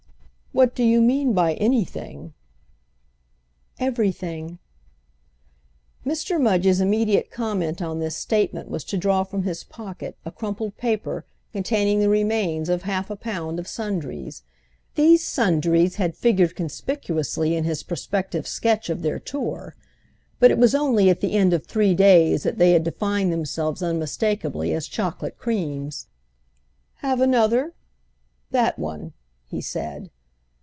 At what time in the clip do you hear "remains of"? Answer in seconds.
12.09-12.81